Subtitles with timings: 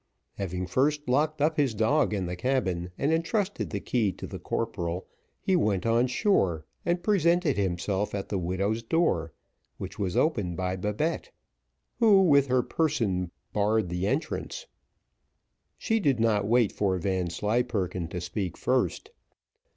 [0.37, 4.39] Having first locked up his dog in the cabin, and entrusted the key to the
[4.39, 5.05] corporal,
[5.39, 9.31] he went on shore, and presented himself at the widow's door,
[9.77, 11.29] which was opened by Babette,
[11.99, 14.65] who with her person barred entrance:
[15.77, 19.11] she did not wait for Vanslyperken to speak first.